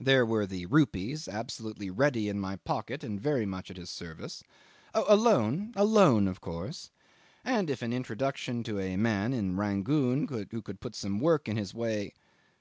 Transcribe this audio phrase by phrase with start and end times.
[0.00, 4.42] There were the rupees absolutely ready in my pocket and very much at his service.
[4.92, 5.04] Oh!
[5.06, 6.90] a loan; a loan of course
[7.44, 11.56] and if an introduction to a man (in Rangoon) who could put some work in
[11.56, 12.12] his way